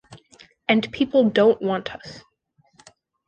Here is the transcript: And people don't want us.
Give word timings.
And 0.67 0.91
people 0.91 1.29
don't 1.29 1.61
want 1.61 1.93
us. 1.93 2.23